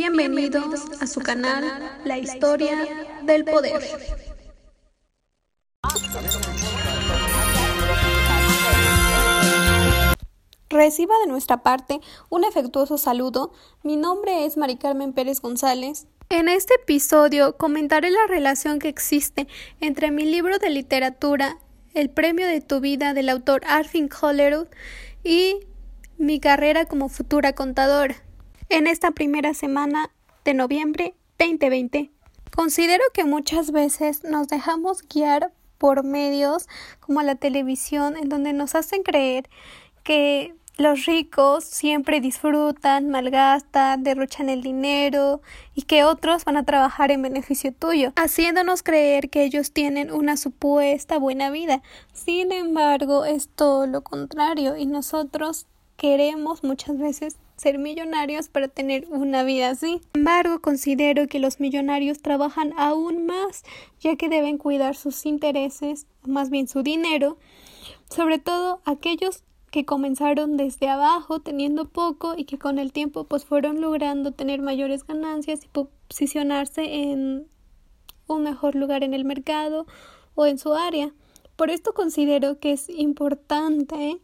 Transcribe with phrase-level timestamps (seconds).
[0.00, 1.64] Bienvenidos a su canal
[2.04, 2.86] La Historia
[3.24, 3.82] del Poder.
[10.70, 11.98] Reciba de nuestra parte
[12.30, 13.52] un afectuoso saludo.
[13.82, 16.06] Mi nombre es Mari Carmen Pérez González.
[16.28, 19.48] En este episodio comentaré la relación que existe
[19.80, 21.58] entre mi libro de literatura,
[21.94, 24.68] El premio de tu vida del autor Arfin Hollerud
[25.24, 25.58] y
[26.18, 28.27] mi carrera como futura contadora.
[28.70, 30.10] En esta primera semana
[30.44, 32.10] de noviembre 2020,
[32.54, 36.68] considero que muchas veces nos dejamos guiar por medios
[37.00, 39.48] como la televisión en donde nos hacen creer
[40.04, 45.40] que los ricos siempre disfrutan, malgastan, derrochan el dinero
[45.74, 50.36] y que otros van a trabajar en beneficio tuyo, haciéndonos creer que ellos tienen una
[50.36, 51.80] supuesta buena vida.
[52.12, 59.06] Sin embargo, es todo lo contrario y nosotros queremos muchas veces ser millonarios para tener
[59.10, 60.00] una vida así.
[60.14, 63.64] Sin embargo, considero que los millonarios trabajan aún más,
[64.00, 67.36] ya que deben cuidar sus intereses, más bien su dinero,
[68.08, 73.44] sobre todo aquellos que comenzaron desde abajo teniendo poco y que con el tiempo pues
[73.44, 77.48] fueron logrando tener mayores ganancias y posicionarse en
[78.26, 79.86] un mejor lugar en el mercado
[80.34, 81.12] o en su área.
[81.56, 84.20] Por esto considero que es importante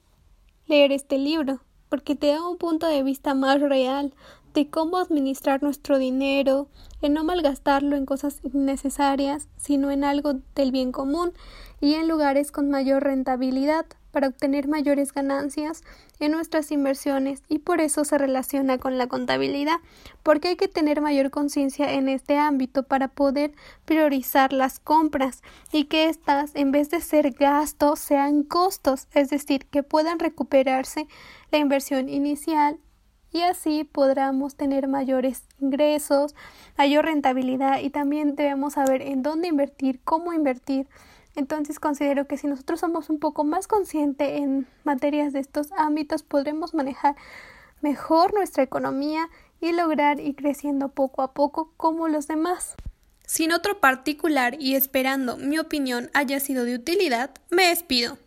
[0.66, 1.60] leer este libro,
[1.94, 4.12] porque te da un punto de vista más real
[4.52, 6.66] de cómo administrar nuestro dinero,
[7.02, 11.32] en no malgastarlo en cosas innecesarias, sino en algo del bien común
[11.80, 15.82] y en lugares con mayor rentabilidad para obtener mayores ganancias
[16.20, 17.42] en nuestras inversiones.
[17.48, 19.76] Y por eso se relaciona con la contabilidad,
[20.22, 23.52] porque hay que tener mayor conciencia en este ámbito para poder
[23.84, 25.42] priorizar las compras
[25.72, 31.08] y que éstas, en vez de ser gastos, sean costos, es decir, que puedan recuperarse
[31.58, 32.78] inversión inicial
[33.30, 36.34] y así podremos tener mayores ingresos,
[36.78, 40.86] mayor rentabilidad y también debemos saber en dónde invertir, cómo invertir
[41.36, 46.22] entonces considero que si nosotros somos un poco más conscientes en materias de estos ámbitos,
[46.22, 47.16] podremos manejar
[47.80, 49.28] mejor nuestra economía
[49.60, 52.74] y lograr ir creciendo poco a poco como los demás.
[53.26, 58.18] Sin otro particular y esperando mi opinión haya sido de utilidad, me despido.